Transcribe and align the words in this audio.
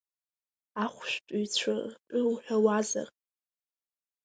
Ахәшәтәыҩцәа 0.83 1.73
ртәы 1.89 2.19
уҳәауазар… 2.31 3.07